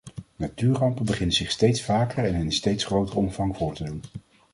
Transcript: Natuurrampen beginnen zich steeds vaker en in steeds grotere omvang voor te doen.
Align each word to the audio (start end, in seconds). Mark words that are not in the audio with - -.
Natuurrampen 0.37 1.05
beginnen 1.05 1.35
zich 1.35 1.51
steeds 1.51 1.81
vaker 1.83 2.25
en 2.25 2.33
in 2.33 2.51
steeds 2.51 2.83
grotere 2.85 3.17
omvang 3.17 3.57
voor 3.57 3.73
te 3.75 3.83
doen. 3.83 4.01